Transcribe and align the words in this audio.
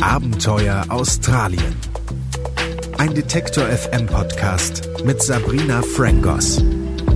Abenteuer 0.00 0.84
Australien. 0.88 1.76
Ein 2.98 3.14
Detektor 3.14 3.64
FM 3.64 4.06
Podcast 4.06 4.88
mit 5.04 5.22
Sabrina 5.22 5.82
Frangos. 5.82 6.62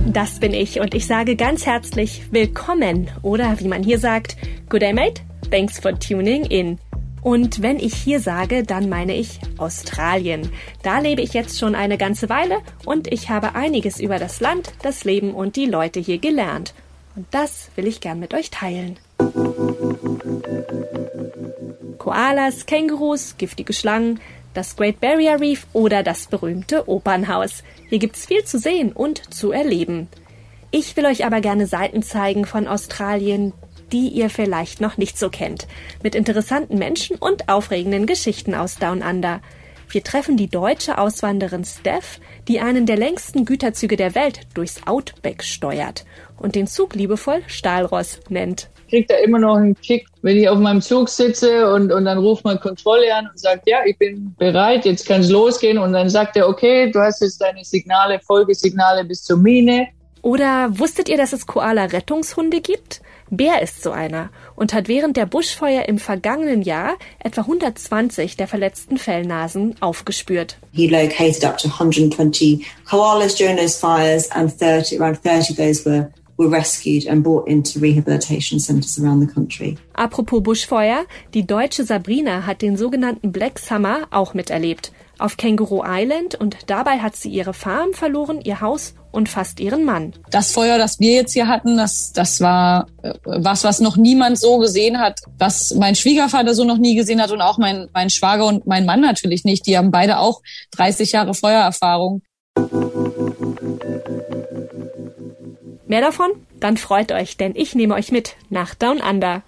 Das 0.07 0.39
bin 0.39 0.53
ich 0.53 0.79
und 0.79 0.93
ich 0.93 1.07
sage 1.07 1.35
ganz 1.35 1.65
herzlich 1.65 2.23
willkommen 2.31 3.09
oder 3.21 3.59
wie 3.59 3.67
man 3.67 3.83
hier 3.83 3.99
sagt, 3.99 4.37
good 4.69 4.81
day 4.81 4.93
mate, 4.93 5.21
thanks 5.49 5.79
for 5.79 5.97
tuning 5.97 6.45
in. 6.45 6.77
Und 7.23 7.61
wenn 7.61 7.79
ich 7.79 7.93
hier 7.93 8.19
sage, 8.19 8.63
dann 8.63 8.89
meine 8.89 9.15
ich 9.15 9.39
Australien. 9.57 10.51
Da 10.81 10.99
lebe 10.99 11.21
ich 11.21 11.33
jetzt 11.33 11.57
schon 11.57 11.73
eine 11.73 11.97
ganze 11.97 12.27
Weile 12.27 12.57
und 12.85 13.11
ich 13.11 13.29
habe 13.29 13.55
einiges 13.55 13.99
über 13.99 14.19
das 14.19 14.41
Land, 14.41 14.73
das 14.81 15.05
Leben 15.05 15.33
und 15.33 15.55
die 15.55 15.65
Leute 15.65 16.01
hier 16.01 16.17
gelernt. 16.17 16.73
Und 17.15 17.25
das 17.31 17.69
will 17.75 17.87
ich 17.87 18.01
gern 18.01 18.19
mit 18.19 18.33
euch 18.33 18.49
teilen. 18.49 18.97
Koalas, 21.97 22.65
Kängurus, 22.65 23.35
giftige 23.37 23.71
Schlangen, 23.71 24.19
das 24.53 24.75
Great 24.75 24.99
Barrier 24.99 25.39
Reef 25.39 25.65
oder 25.71 26.03
das 26.03 26.27
berühmte 26.27 26.89
Opernhaus. 26.89 27.63
Hier 27.89 27.99
gibt's 27.99 28.25
viel 28.25 28.43
zu 28.43 28.59
sehen 28.59 28.91
und 28.91 29.33
zu 29.33 29.51
erleben. 29.51 30.09
Ich 30.71 30.97
will 30.97 31.05
euch 31.05 31.25
aber 31.25 31.39
gerne 31.39 31.67
Seiten 31.67 32.03
zeigen 32.03 32.45
von 32.45 32.67
Australien, 32.67 33.53
die 33.91 34.07
ihr 34.09 34.29
vielleicht 34.29 34.81
noch 34.81 34.97
nicht 34.97 35.17
so 35.17 35.29
kennt. 35.29 35.67
Mit 36.01 36.15
interessanten 36.15 36.77
Menschen 36.77 37.17
und 37.17 37.49
aufregenden 37.49 38.05
Geschichten 38.05 38.55
aus 38.55 38.77
Down 38.77 39.01
Under. 39.01 39.41
Wir 39.89 40.03
treffen 40.03 40.37
die 40.37 40.49
deutsche 40.49 40.97
Auswanderin 40.97 41.65
Steph, 41.65 42.19
die 42.47 42.59
einen 42.59 42.87
der 42.87 42.97
längsten 42.97 43.45
Güterzüge 43.45 43.95
der 43.95 44.15
Welt 44.15 44.41
durchs 44.55 44.87
Outback 44.87 45.43
steuert 45.43 46.03
und 46.37 46.55
den 46.55 46.65
Zug 46.65 46.95
liebevoll 46.95 47.43
Stahlross 47.45 48.19
nennt. 48.29 48.69
Ich 48.87 48.99
krieg 48.99 49.07
da 49.07 49.15
immer 49.17 49.37
noch 49.39 49.55
einen 49.55 49.75
Kick, 49.75 50.07
wenn 50.23 50.37
ich 50.37 50.49
auf 50.49 50.57
meinem 50.57 50.81
Zug 50.81 51.09
sitze 51.09 51.71
und, 51.73 51.91
und 51.91 52.05
dann 52.05 52.17
ruft 52.17 52.43
man 52.43 52.59
Kontrolle 52.59 53.13
an 53.13 53.27
und 53.27 53.39
sagt, 53.39 53.67
ja, 53.67 53.79
ich 53.85 53.97
bin 53.97 54.35
bereit, 54.37 54.85
jetzt 54.85 55.07
kann 55.07 55.21
es 55.21 55.29
losgehen. 55.29 55.77
Und 55.77 55.93
dann 55.93 56.09
sagt 56.09 56.37
er, 56.37 56.47
okay, 56.47 56.91
du 56.91 56.99
hast 56.99 57.21
jetzt 57.21 57.41
deine 57.41 57.63
Signale, 57.63 58.19
Folgesignale 58.19 59.03
bis 59.05 59.23
zur 59.23 59.37
Mine. 59.37 59.87
Oder 60.23 60.79
wusstet 60.79 61.09
ihr, 61.09 61.17
dass 61.17 61.33
es 61.33 61.47
Koala-Rettungshunde 61.47 62.61
gibt? 62.61 63.01
Bär 63.29 63.61
ist 63.61 63.83
so 63.83 63.91
einer 63.91 64.29
und 64.55 64.73
hat 64.73 64.87
während 64.87 65.17
der 65.17 65.25
Buschfeuer 65.25 65.89
im 65.89 65.97
vergangenen 65.97 66.61
Jahr 66.61 66.95
etwa 67.19 67.41
120 67.41 68.37
der 68.37 68.47
verletzten 68.47 68.97
Fellnasen 68.97 69.75
aufgespürt. 69.81 70.57
He 70.71 70.87
located 70.87 71.43
up 71.43 71.57
to 71.57 71.67
120 71.67 72.65
koalas 72.89 73.35
during 73.35 73.57
those 73.57 73.77
fires 73.77 74.31
and 74.31 74.49
30, 74.49 74.97
around 75.01 75.17
30 75.21 75.51
of 75.51 75.57
those 75.57 75.85
were 75.85 76.09
were 76.37 76.49
rescued 76.49 77.05
and 77.05 77.21
brought 77.21 77.47
into 77.47 77.79
rehabilitation 77.79 78.59
centers 78.59 78.97
around 78.97 79.19
the 79.19 79.31
country. 79.31 79.77
Apropos 79.93 80.41
Buschfeuer, 80.41 81.05
die 81.33 81.45
deutsche 81.45 81.83
Sabrina 81.83 82.45
hat 82.45 82.61
den 82.61 82.77
sogenannten 82.77 83.31
Black 83.31 83.59
Summer 83.59 84.07
auch 84.09 84.33
miterlebt. 84.33 84.93
Auf 85.19 85.37
Kangaroo 85.37 85.83
Island 85.85 86.35
und 86.35 86.57
dabei 86.67 86.99
hat 86.99 87.15
sie 87.15 87.29
ihre 87.29 87.53
Farm 87.53 87.93
verloren, 87.93 88.41
ihr 88.41 88.61
Haus 88.61 88.95
und 89.11 89.29
fast 89.29 89.59
ihren 89.59 89.85
Mann. 89.85 90.13
Das 90.31 90.51
Feuer, 90.51 90.77
das 90.77 90.99
wir 90.99 91.13
jetzt 91.13 91.33
hier 91.33 91.47
hatten, 91.47 91.77
das, 91.77 92.11
das 92.13 92.41
war 92.41 92.87
äh, 93.03 93.13
was, 93.23 93.63
was 93.63 93.79
noch 93.79 93.95
niemand 93.95 94.39
so 94.39 94.57
gesehen 94.57 94.99
hat, 94.99 95.19
was 95.37 95.75
mein 95.75 95.95
Schwiegervater 95.95 96.55
so 96.55 96.63
noch 96.63 96.77
nie 96.77 96.95
gesehen 96.95 97.21
hat 97.21 97.31
und 97.31 97.41
auch 97.41 97.57
mein, 97.57 97.87
mein 97.93 98.09
Schwager 98.09 98.47
und 98.47 98.65
mein 98.65 98.85
Mann 98.85 99.01
natürlich 99.01 99.45
nicht. 99.45 99.67
Die 99.67 99.77
haben 99.77 99.91
beide 99.91 100.17
auch 100.17 100.41
30 100.71 101.11
Jahre 101.11 101.33
Feuererfahrung. 101.33 102.23
Mehr 105.87 106.01
davon? 106.01 106.31
Dann 106.59 106.77
freut 106.77 107.11
euch, 107.11 107.37
denn 107.37 107.53
ich 107.55 107.75
nehme 107.75 107.93
euch 107.93 108.11
mit 108.11 108.35
nach 108.49 108.73
Down 108.73 108.99
Under. 108.99 109.43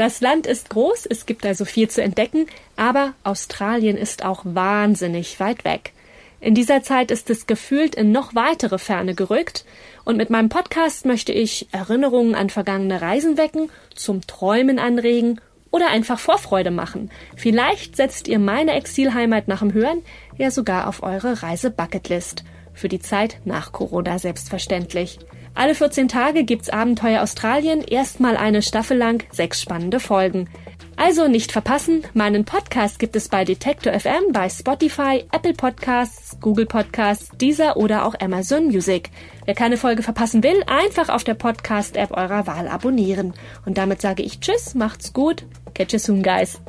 Das 0.00 0.22
Land 0.22 0.46
ist 0.46 0.70
groß, 0.70 1.04
es 1.04 1.26
gibt 1.26 1.44
also 1.44 1.66
viel 1.66 1.90
zu 1.90 2.02
entdecken, 2.02 2.46
aber 2.74 3.12
Australien 3.22 3.98
ist 3.98 4.24
auch 4.24 4.40
wahnsinnig 4.46 5.38
weit 5.40 5.66
weg. 5.66 5.92
In 6.40 6.54
dieser 6.54 6.82
Zeit 6.82 7.10
ist 7.10 7.28
es 7.28 7.46
gefühlt 7.46 7.96
in 7.96 8.10
noch 8.10 8.34
weitere 8.34 8.78
Ferne 8.78 9.14
gerückt, 9.14 9.66
und 10.06 10.16
mit 10.16 10.30
meinem 10.30 10.48
Podcast 10.48 11.04
möchte 11.04 11.34
ich 11.34 11.68
Erinnerungen 11.70 12.34
an 12.34 12.48
vergangene 12.48 13.02
Reisen 13.02 13.36
wecken, 13.36 13.68
zum 13.94 14.26
Träumen 14.26 14.78
anregen 14.78 15.38
oder 15.70 15.88
einfach 15.88 16.18
Vorfreude 16.18 16.70
machen. 16.70 17.10
Vielleicht 17.36 17.94
setzt 17.94 18.26
ihr 18.26 18.38
meine 18.38 18.72
Exilheimat 18.72 19.48
nach 19.48 19.60
dem 19.60 19.74
Hören 19.74 20.00
ja 20.38 20.50
sogar 20.50 20.88
auf 20.88 21.02
eure 21.02 21.42
Reise-Bucketlist. 21.42 22.44
Für 22.72 22.88
die 22.88 23.00
Zeit 23.00 23.36
nach 23.44 23.72
Corona 23.72 24.18
selbstverständlich. 24.18 25.18
Alle 25.54 25.74
14 25.74 26.08
Tage 26.08 26.44
gibt's 26.44 26.70
Abenteuer 26.70 27.22
Australien, 27.22 27.82
erstmal 27.82 28.36
eine 28.36 28.62
Staffel 28.62 28.96
lang, 28.96 29.24
sechs 29.32 29.60
spannende 29.60 30.00
Folgen. 30.00 30.48
Also 30.96 31.28
nicht 31.28 31.50
verpassen, 31.50 32.02
meinen 32.12 32.44
Podcast 32.44 32.98
gibt 32.98 33.16
es 33.16 33.30
bei 33.30 33.44
Detector 33.44 33.98
FM, 33.98 34.32
bei 34.32 34.50
Spotify, 34.50 35.24
Apple 35.32 35.54
Podcasts, 35.54 36.38
Google 36.42 36.66
Podcasts, 36.66 37.30
Deezer 37.38 37.78
oder 37.78 38.04
auch 38.04 38.14
Amazon 38.20 38.66
Music. 38.66 39.08
Wer 39.46 39.54
keine 39.54 39.78
Folge 39.78 40.02
verpassen 40.02 40.42
will, 40.42 40.62
einfach 40.66 41.08
auf 41.08 41.24
der 41.24 41.34
Podcast-App 41.34 42.10
eurer 42.10 42.46
Wahl 42.46 42.68
abonnieren. 42.68 43.32
Und 43.64 43.78
damit 43.78 44.02
sage 44.02 44.22
ich 44.22 44.40
Tschüss, 44.40 44.74
macht's 44.74 45.14
gut, 45.14 45.46
catch 45.72 45.94
you 45.94 45.98
soon, 45.98 46.22
guys. 46.22 46.60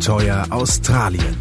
Abenteuer 0.00 0.46
Australien. 0.48 1.36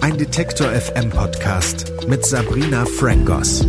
Ein 0.00 0.16
Detektor 0.16 0.68
FM 0.68 1.10
Podcast 1.10 1.92
mit 2.06 2.24
Sabrina 2.24 2.84
Frangos. 2.84 3.66